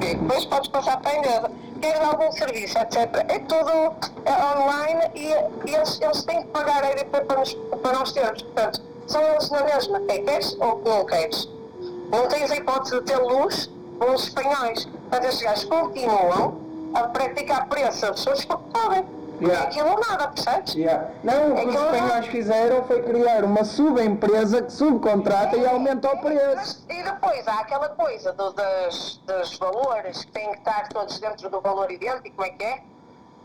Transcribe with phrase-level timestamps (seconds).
[0.00, 1.50] Depois podes passar para a empresa.
[1.80, 2.96] Queres algum serviço, etc.
[3.28, 3.94] É tudo
[4.26, 5.32] é, online e,
[5.74, 8.42] eles, eles têm que pagar a EDP para nós, para nós termos.
[8.42, 10.02] Portanto, são eles na mesma.
[10.08, 11.48] É queres ou não queres.
[12.10, 14.84] Não tens a hipótese de ter luz com os espanhóis.
[14.84, 16.60] Portanto, estes gajos continuam
[16.94, 19.21] a praticar preço a pessoas porque podem.
[19.42, 19.64] Yeah.
[19.64, 20.74] É aquilo nada, percebes?
[20.74, 21.08] Yeah.
[21.24, 26.18] Não, o que os espanhóis fizeram foi criar uma subempresa que subcontrata e aumenta o
[26.18, 26.84] preço.
[26.88, 31.48] E depois há aquela coisa do- das, dos valores que têm que estar todos dentro
[31.50, 32.82] do valor idêntico, como é que é?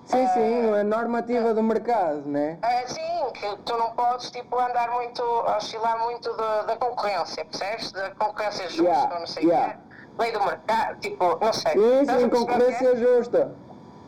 [0.06, 2.58] Sim, sim, a normativa do mercado, né?
[2.62, 3.02] É, sim,
[3.34, 7.92] que tu não podes tipo, andar muito, oscilar muito da, da concorrência, percebes?
[7.92, 9.74] Da concorrência justa, Yeah, não sei o yeah.
[9.74, 9.80] quê.
[10.18, 11.74] Lei do mercado, tipo, não sei.
[11.74, 12.30] Sim, sim, é?
[12.30, 13.52] concorrência justa.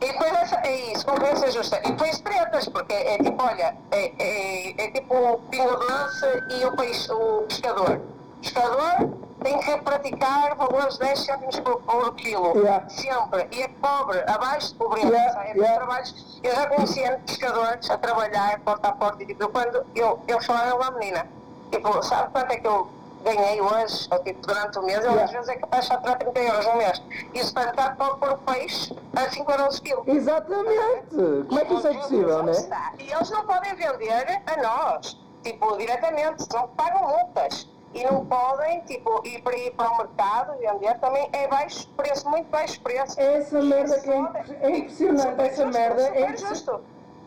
[0.01, 1.79] E depois essa, é isso, concorrência justa.
[1.79, 6.65] E depois tretas, porque é, tipo, olha, é, é, é tipo o pingo doce e
[6.65, 7.99] o, peixe, o pescador.
[8.37, 12.57] O pescador tem que praticar valores 10 cêntimos por, por quilo.
[12.57, 12.89] Yeah.
[12.89, 13.47] Sempre.
[13.51, 15.07] E é pobre, abaixo de pobreza.
[15.07, 15.43] Yeah?
[15.43, 15.75] É yeah.
[15.75, 16.39] trabalhos.
[16.43, 20.75] Eu já conheci pescadores a trabalhar porta a porta e tipo, quando eu, eu falava
[20.75, 21.27] lá, menina,
[21.71, 22.87] tipo, sabe quanto é que eu
[23.23, 24.99] ganhei hoje, ou tipo, durante o mês?
[24.99, 25.23] Yeah.
[25.23, 27.01] às vezes é capaz de faturar 30 euros no mês.
[27.33, 30.03] Isso para estar para pôr o peixe a 5 euros o quilo.
[30.07, 31.15] Exatamente!
[31.47, 32.53] Como é que isso é possível, né?
[32.99, 37.67] E eles não podem vender a nós, tipo, diretamente, senão pagam multas.
[37.91, 42.29] E não podem, tipo, ir para ir para o mercado vender também é baixo preço,
[42.29, 43.19] muito baixo preço.
[43.19, 44.15] Essa merda que é
[44.61, 46.49] é impressionante, Super essa merda é Super impressionante.
[46.49, 46.81] justo.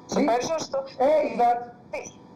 [0.07, 0.85] Super justo.
[0.99, 1.71] É, E exato.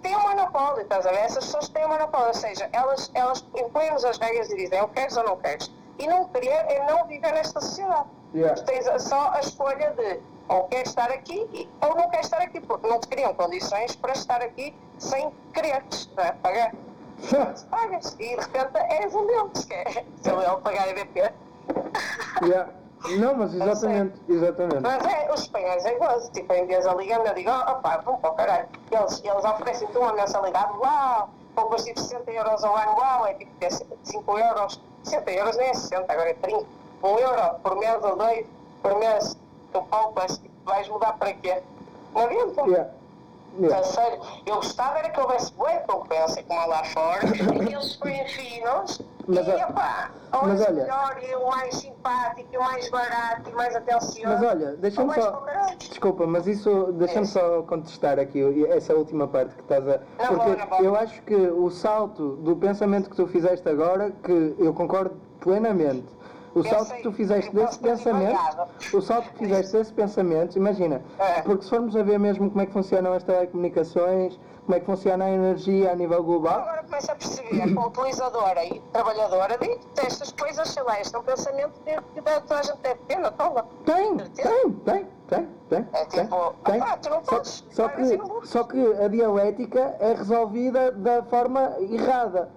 [0.06, 1.18] Tem, tem um monopólio, estás a ver?
[1.18, 4.88] Essas pessoas têm um monopólio, ou seja, elas, elas impõem-nos as regras e dizem ou
[4.88, 5.70] queres ou não queres.
[5.98, 8.06] E não querer é não viver nesta sociedade.
[8.34, 8.54] Yeah.
[8.54, 12.40] Tu tens a- só a escolha de ou queres estar aqui ou não queres estar
[12.40, 16.32] aqui, porque não te criam condições para estar aqui sem quereres não é?
[16.32, 16.72] pagar.
[17.70, 18.14] Pagas.
[18.20, 19.84] E de repente és um deles, que é
[20.22, 21.32] se ele pagar EDP.
[22.42, 22.70] Yeah.
[23.18, 24.80] Não, mas exatamente, exatamente.
[24.80, 27.98] Mas é, os espanhóis é igual, tipo, em vez de ligar-me, eu digo, oh, opá,
[27.98, 28.68] vão para o caralho.
[28.90, 33.50] Eles, eles oferecem-te uma mensalidade, uau, poupas tipo 60 euros ao ano, uau, é tipo
[33.60, 36.64] é 5 euros, 60 euros nem é 60, agora é 30.
[37.02, 38.46] 1 euro por mês ou dois,
[38.82, 39.36] por mês,
[39.72, 41.62] tu poupas, tipo, vais mudar para quê?
[42.14, 42.62] Não adianta.
[42.62, 42.90] Yeah.
[43.58, 43.84] Yeah.
[43.84, 47.98] sério, eu gostava era que houvesse boa compensa como lá fora, e que eles
[48.34, 52.60] finos, Mas, e ó, opá, mas ou olha- melhor, e o mais simpático, e o
[52.62, 54.22] mais barato, e mais atencioso.
[54.28, 55.32] Mas olha, deixa-me ou só.
[55.32, 55.76] caralho.
[55.78, 56.92] Desculpa, mas isso.
[56.92, 57.28] Deixa-me É.
[57.28, 60.00] só contestar aqui essa última parte que estás a.
[60.18, 60.82] Na boa, Porque na boa.
[60.82, 66.15] eu acho que o salto do pensamento que tu fizeste agora, que eu concordo plenamente.
[66.56, 68.40] O salto que tu fizeste desse pensamento,
[68.94, 71.42] o salto que fizeste desse pensamento, imagina, É.
[71.42, 74.86] porque se formos a ver mesmo como é que funcionam as telecomunicações, como é que
[74.86, 79.78] funciona a energia a nível global, Agora começa a perceber, como utilizadora e trabalhadora, de
[79.94, 83.30] destas coisas, sei lá, este é um pensamento que toda a gente deve ter na
[83.32, 83.66] tola.
[83.84, 85.88] Tem, tem, tem, tem, tem.
[85.92, 86.80] É tem, tipo, tem.
[86.80, 88.46] opá, tu não podes só assim que, bolso.
[88.46, 92.48] só que a dialética é resolvida da forma errada.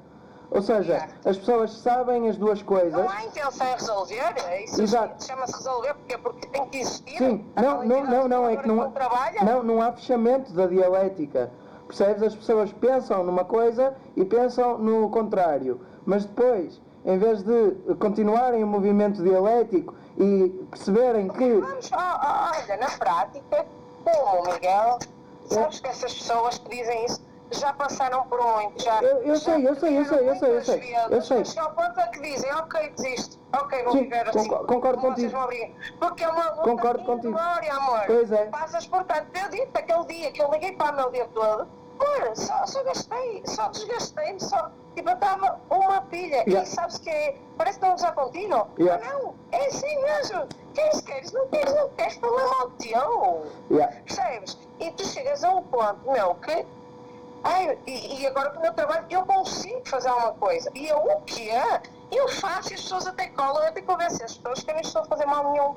[0.52, 2.92] Ou seja, as pessoas sabem as duas coisas.
[2.94, 5.24] Não há intenção em resolver, é isso Exato.
[5.24, 7.18] chama-se resolver, porque, porque tem que existir.
[7.18, 9.44] Sim, não, não, não, não, é que não, trabalha.
[9.44, 11.52] não, não há fechamento da dialética.
[11.88, 12.24] Percebes?
[12.24, 15.82] As pessoas pensam numa coisa e pensam no contrário.
[16.06, 21.54] Mas depois, em vez de continuarem o movimento dialético e perceberem que.
[21.54, 23.66] Vamos, olha, na prática,
[24.04, 25.00] como Miguel,
[25.46, 29.02] sabes que essas pessoas que dizem isso já passaram por muito, já.
[29.02, 31.38] Eu- eu já sei, eu sei, eu sei, eu sei, eu sei, eu sei.
[31.40, 34.48] Mas ao ponto é que dizem, ok, desisto, ok, vou Sim, viver assim.
[34.48, 35.38] concor- concordo contigo.
[36.00, 37.34] Porque é uma luta Concordo de contigo.
[37.34, 38.02] glória, amor.
[38.06, 38.46] Pois é.
[38.46, 41.68] Passas, portanto, eu disse aquele dia que eu liguei para o meu dia todo,
[42.00, 44.72] amor, só, só gastei, só desgastei-me, só.
[44.96, 46.44] Tipo, eu estava uma pilha.
[46.48, 46.64] Yeah.
[46.64, 48.68] E sabes que é, parece que não usar contínuo.
[48.78, 49.04] Yeah.
[49.06, 50.48] Mas não, é assim mesmo.
[50.74, 53.46] Queres, queres, não queres, não queres, problema ao teu.
[53.72, 53.96] Yeah.
[54.06, 54.58] Percebes?
[54.80, 56.66] E tu chegas a um ponto, meu, que.
[57.44, 60.70] Ai, e, e agora com o meu trabalho eu consigo fazer alguma coisa.
[60.76, 61.52] E eu o quê?
[62.12, 64.82] Eu faço e as pessoas até colam, eu que convencer as pessoas que eu não
[64.82, 65.76] estou a fazer mal nenhum.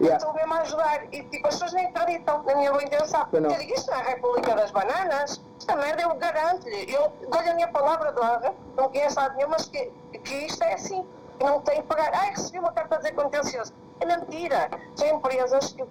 [0.00, 0.16] Yeah.
[0.16, 1.04] Estou mesmo a ajudar.
[1.12, 3.28] E tipo, as pessoas nem acreditam na minha boa intenção.
[3.32, 3.50] Não.
[3.50, 5.40] Eu digo, isto não é a República das Bananas.
[5.58, 6.92] Esta merda eu garanto-lhe.
[6.92, 9.92] Eu dou-lhe a minha palavra de honra, não conheço lado nenhum, mas que,
[10.24, 11.06] que isto é assim.
[11.38, 12.12] Que não tem que pagar.
[12.12, 13.72] Ai, recebi uma carta a dizer contencioso.
[14.00, 14.68] É mentira.
[14.96, 15.84] São empresas que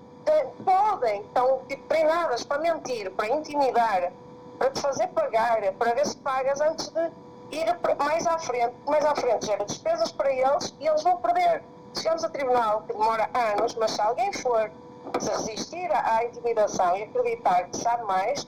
[0.66, 4.12] podem, estão tipo, treinadas para mentir, para intimidar,
[4.57, 7.11] para te fazer pagar, para ver se pagas antes de
[7.51, 7.65] ir
[7.97, 8.73] mais à frente.
[8.88, 11.63] Mais à frente gera despesas para eles e eles vão perder.
[11.95, 14.71] Chegamos a tribunal, que demora anos, mas se alguém for
[15.19, 18.47] se resistir à intimidação e acreditar que sabe mais,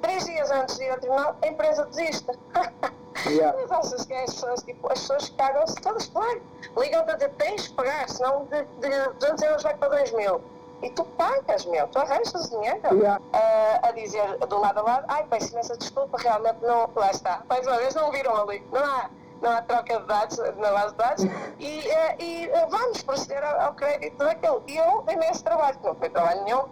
[0.00, 2.26] três dias antes de ir ao tribunal, a empresa desiste.
[3.24, 3.58] Yeah.
[3.60, 6.40] Mas achas que é as pessoas, tipo, as pessoas cagam-se todas, claro.
[6.78, 10.40] Ligam-te a dizer, tens que pagar, senão de, de 200 euros vai para 2 mil.
[10.82, 12.80] E tu pagas, meu, tu arranjas o dinheiro.
[12.92, 13.20] Yeah.
[13.32, 17.42] Ah, a dizer um lado a lado, ai, peço imensa desculpa, realmente não, lá está.
[17.48, 20.90] Mais uma vez não viram ali, não há, não há troca de dados na base
[20.92, 21.24] de dados
[21.58, 24.60] e, eh, e eh, vamos proceder ao, ao crédito daquele.
[24.68, 26.62] E eu dei nesse trabalho, que não foi trabalho nenhum.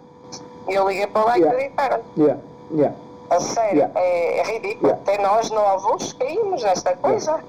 [0.67, 1.55] E eu liguei para lá e Yeah.
[1.57, 2.03] acreditaram.
[2.17, 2.41] Yeah,
[2.71, 2.95] yeah.
[3.31, 3.99] A sério, Yeah.
[3.99, 4.87] é, é ridículo.
[4.89, 5.01] Yeah.
[5.01, 7.43] Até nós novos caímos nesta coisa.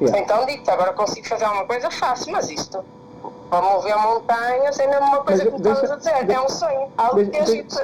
[0.00, 2.84] Então digo-te, agora consigo fazer alguma coisa fácil, mas isto,
[3.50, 6.48] para mover montanhas, é mesmo uma coisa Mas que deixa- a dizer, é deixa- um
[6.48, 6.88] sonho.
[6.96, 7.76] Algo que deixa- a gente.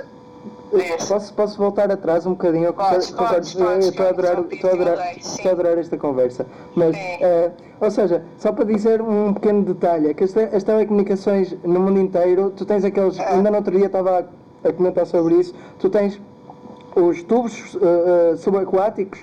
[0.73, 1.05] Diz.
[1.09, 2.73] Posso, posso voltar atrás um bocadinho?
[2.73, 3.49] Podes, concordo- podes,
[3.89, 6.47] estou a adorar, estou a adorar, estou a adorar esta conversa.
[6.77, 7.51] Mas, eh,
[7.81, 11.81] ou seja, só para dizer um pequeno detalhe, é que as, te- as telecomunicações no
[11.81, 13.31] mundo inteiro, tu tens aqueles, Ah.
[13.31, 14.21] ainda no outro dia estava
[14.65, 16.21] a, a comentar sobre isso, tu tens
[16.95, 19.19] os tubos eh, eh, subaquáticos,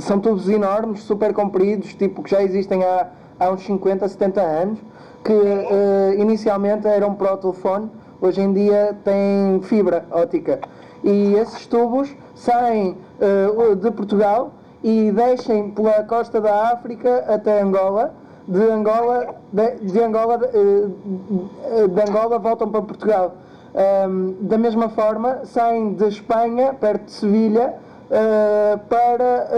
[0.00, 3.08] são tubos enormes, super compridos, tipo que já existem há,
[3.38, 4.78] há uns 50, 70 anos,
[5.24, 7.90] que eh, inicialmente eram para o telefone,
[8.20, 10.60] hoje em dia têm fibra óptica.
[11.04, 14.52] E esses tubos saem eh, de Portugal
[14.82, 18.14] e descem pela costa da África até Angola.
[18.46, 23.34] De Angola, de, de Angola, eh, de Angola voltam para Portugal.
[23.74, 27.74] Ahm, da mesma forma, saem de Espanha, perto de Sevilha,
[28.10, 29.48] eh, para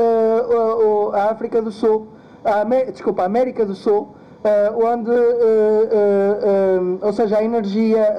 [0.49, 2.09] o- a África do Sul,
[2.45, 4.09] a desculpa, a América do Sul,
[4.43, 8.17] eh, onde, eh, eh, ou seja, a energia,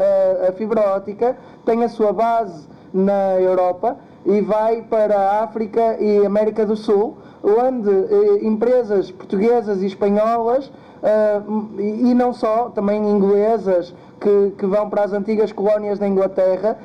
[0.47, 1.35] a fibra óptica,
[1.65, 7.17] tem a sua base na Europa e vai para a África e América do Sul,
[7.43, 7.89] onde
[8.45, 10.71] empresas portuguesas e espanholas,
[11.79, 16.77] e não só, também inglesas, que, que vão para as antigas colónias da Inglaterra,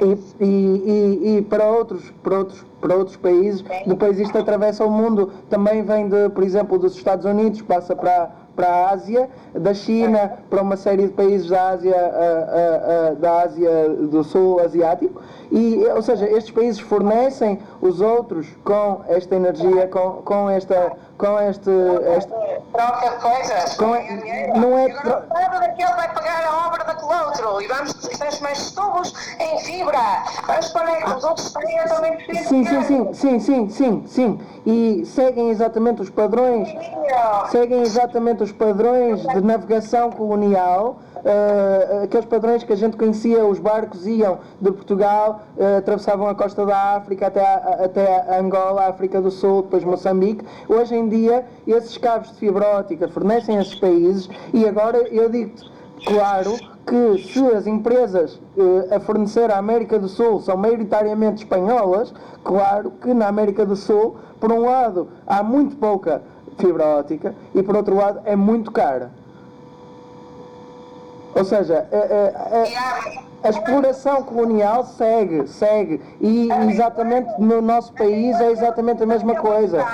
[0.00, 3.64] e, e, e, para, outros, para, outros, para outros países.
[3.86, 8.30] Depois isto atravessa o mundo, também vem, de, por exemplo, dos Estados Unidos, passa para,
[8.54, 12.12] para a Ásia, da China para uma série de países da Ásia,
[13.18, 15.20] da Ásia do Sul Asiático.
[15.50, 21.38] E, ou seja, estes países fornecem os outros com esta energia, com, com, esta, com
[21.38, 21.70] este,
[22.16, 22.32] este
[22.76, 23.76] Troca coisas.
[23.78, 27.62] Não é E agora nada daquele vai pagar a obra daquele outro.
[27.62, 30.22] E vamos transformar tubos em fibra.
[30.46, 32.18] Vamos para os outros têm também.
[32.44, 34.40] Sim, sim, sim, sim, sim, sim, sim.
[34.66, 36.68] E seguem exatamente os padrões,
[37.50, 43.60] seguem exatamente os padrões de navegação colonial, eh, aqueles padrões que a gente conhecia, os
[43.60, 48.88] barcos iam de Portugal, eh, atravessavam a costa da África até a, até a Angola,
[48.88, 50.44] África do Sul, depois Moçambique.
[50.68, 55.64] Hoje em dia, esses cabos de fibra óptica fornecem esses países e agora eu digo-te,
[56.04, 62.14] claro, que se as empresas eh, a fornecer à América do Sul são maioritariamente espanholas,
[62.44, 66.22] claro que na América do Sul, por um lado, há muito pouca
[66.58, 69.10] fibra óptica e por outro lado é muito cara.
[71.34, 76.00] Ou seja, a, a- a- a exploração colonial segue, segue.
[76.20, 79.84] E exatamente no nosso país é exatamente a mesma coisa.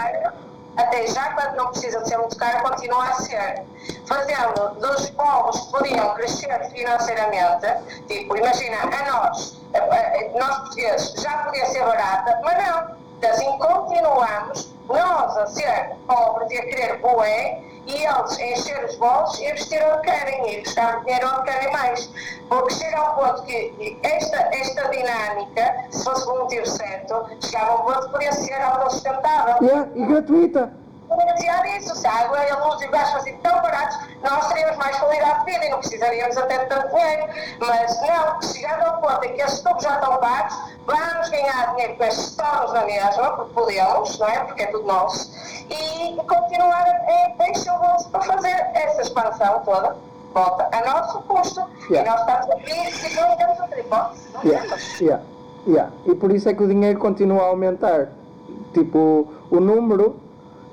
[0.76, 3.62] Até já, quando não precisa de ser muito caro, continua a ser.
[4.06, 7.66] Fazendo dos povos que podiam crescer financeiramente,
[8.08, 9.60] tipo, imagina, a nós,
[10.34, 13.02] nós portugueses, já podia ser barata, mas não.
[13.22, 19.40] Assim continuamos, nós a ser pobres e a querer bué, e eles encher os bolsos
[19.40, 22.10] investir onde querem, e buscar dinheiro onde querem mais.
[22.48, 27.70] Porque chega a um ponto que esta, esta dinâmica, se fosse um motivo certo, chegava
[27.70, 29.56] a um ponto que podia ser autossustentável.
[29.62, 30.81] Yeah, e gratuita.
[31.82, 34.96] Se a água e a luz e o gás fossem tão baratos, nós teríamos mais
[34.98, 37.26] qualidade de vida e não precisaríamos até de tanto dinheiro.
[37.60, 40.54] Mas não, chegando ao ponto em que esses tubos já estão pagos,
[40.86, 44.38] vamos ganhar dinheiro com estes tornos na mesma, porque podemos, não é?
[44.44, 45.30] Porque é tudo nosso,
[45.70, 49.96] e continuar a encher o bolso para fazer essa expansão toda.
[50.34, 51.60] Volta a nosso custo.
[51.90, 52.00] Yeah.
[52.00, 54.28] E nós estamos aqui e não temos outra hipótese.
[54.32, 55.00] Não Yeah, temos.
[55.00, 55.22] yeah,
[55.66, 55.92] yeah.
[56.06, 58.08] E por isso é que o dinheiro continua a aumentar.
[58.72, 60.16] Tipo, o número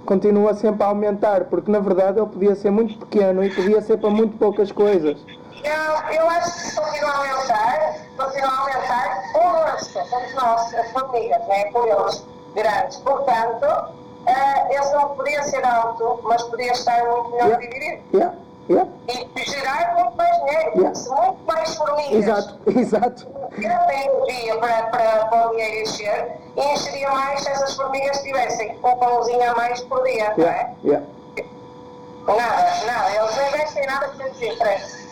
[0.06, 3.98] continua sempre a aumentar, porque na verdade ele podia ser muito pequeno e podia ser
[3.98, 5.18] para muito poucas coisas.
[5.64, 11.48] Não, eu acho que continua a aumentar, continua a aumentar conosco, somos nós, as famílias,
[11.48, 11.66] né?
[11.72, 12.26] por eles
[12.56, 12.98] grandes.
[12.98, 13.66] Portanto,
[14.26, 17.68] eh, esse não podia ser alto, mas podia estar muito melhor Yeah.
[17.68, 18.04] dividido.
[18.14, 18.36] Yeah,
[18.70, 18.90] yeah.
[19.36, 21.00] E gerar muito mais dinheiro, Yeah.
[21.24, 22.12] muito mais formigas.
[22.14, 23.28] Exato, exato.
[23.62, 28.78] Cada energia para, para, para o dinheiro encher e encheria mais se essas formigas tivessem
[28.84, 30.74] um pãozinho a mais por dia, não é?
[30.84, 31.60] Yeah, yeah.
[32.28, 35.10] Nada, nada, eles não investem em nada que lhes interesse.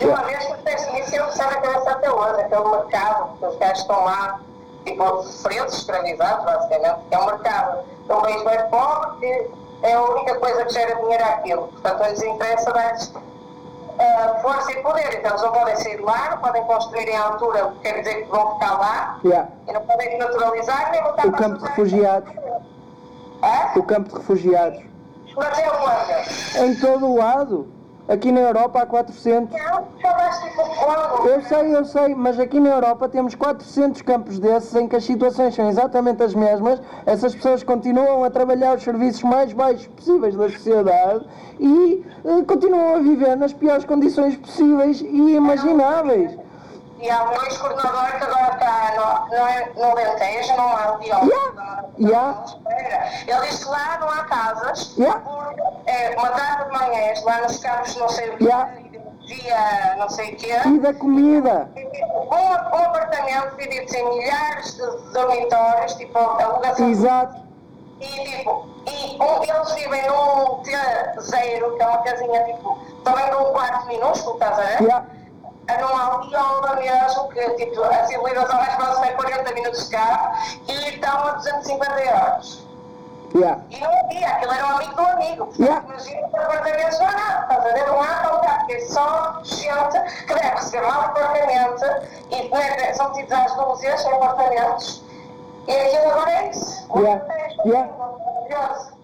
[0.00, 3.46] E uma vez que penso nisso, eu sabe a cabeça até hoje, aquele mercado, que
[3.46, 4.40] os gajos estão lá,
[4.84, 9.50] tipo, presos, escravizados, basicamente, que é um mercado de um país bem pobre, que
[9.82, 11.68] é a única coisa que gera dinheiro àquilo.
[11.68, 13.12] Portanto, não lhes interessa dar-lhes
[13.98, 15.18] uh, força e poder.
[15.18, 18.30] Então, eles não podem sair de lá, não podem construir em altura, quer dizer que
[18.30, 19.48] vão ficar lá, Yeah.
[19.68, 22.32] e não podem naturalizar, nem lutar O para campo de refugiados.
[23.42, 23.78] Hã?
[23.78, 24.82] O campo de refugiados.
[25.36, 26.70] Mas é onde?
[26.70, 27.75] Em todo o lado.
[28.08, 29.50] Aqui na Europa há 400.
[29.58, 31.28] Não, só vais tipo quando?
[31.28, 35.04] Eu sei, eu sei, mas aqui na Europa temos 400 campos desses em que as
[35.04, 36.80] situações são exatamente as mesmas.
[37.04, 41.26] Essas pessoas continuam a trabalhar os serviços mais baixos possíveis da sociedade
[41.58, 46.38] e eh, continuam a viver nas piores condições possíveis e imagináveis.
[47.00, 49.26] E há um ex-coordenador que agora está
[49.76, 50.98] no, no, no Alentejo, não há.
[51.02, 51.86] Yeah.
[51.98, 52.44] Yeah.
[53.26, 55.20] Ele disse que lá não há casas, Yeah.
[55.20, 55.62] porque
[55.96, 58.72] é uma data de manhãs, lá nos campos não sei o quê, Yeah.
[59.26, 60.54] dia não sei o quê.
[60.66, 61.68] E da comida.
[61.74, 66.90] Um, um apartamento dividido em milhares de dormitórios, tipo alugação.
[66.90, 67.46] Exato.
[68.00, 73.52] E tipo, e um, eles vivem num T0, que é uma casinha tipo, também num
[73.52, 74.82] quarto minúsculo, estás a ver?
[74.82, 75.06] Yeah.
[75.68, 80.36] É numa aldeola mesmo, que tipo, a civilização mais próxima é 40 minutos de carro
[80.68, 82.65] e estão a 250 euros.
[83.34, 83.62] Yeah.
[83.70, 85.52] E não havia, aquilo era um amigo do amigo.
[85.58, 85.84] Yeah.
[85.86, 87.86] imagina que apartamentos não há nada, estás a ver?
[87.86, 91.84] Não há lugar, porque é só gente que deve receber mal apartamento
[92.30, 95.04] e né, são tidos às luzes, são apartamentos.
[95.68, 96.88] E aquilo agora é isso.
[96.96, 97.24] Yeah.
[97.64, 97.92] Yeah.
[97.98, 98.48] Maravilhoso.
[98.48, 98.95] Yeah.